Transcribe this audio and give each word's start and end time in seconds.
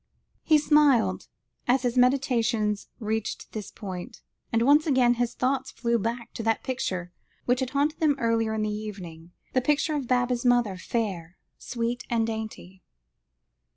He 0.41 0.57
smiled 0.57 1.27
as 1.67 1.83
his 1.83 1.95
meditations 1.95 2.89
reached 2.99 3.51
this 3.51 3.69
point, 3.69 4.23
and 4.51 4.63
once 4.63 4.87
again 4.87 5.13
his 5.13 5.35
thoughts 5.35 5.69
flew 5.69 5.99
back 5.99 6.33
to 6.33 6.41
that 6.41 6.63
picture 6.63 7.11
which 7.45 7.59
had 7.59 7.69
haunted 7.69 7.99
them 7.99 8.15
earlier 8.17 8.55
in 8.55 8.63
the 8.63 8.71
evening, 8.71 9.31
the 9.53 9.61
picture 9.61 9.93
of 9.93 10.07
Baba's 10.07 10.43
mother 10.43 10.75
fair, 10.75 11.37
sweet, 11.59 12.03
and 12.09 12.25
dainty. 12.25 12.81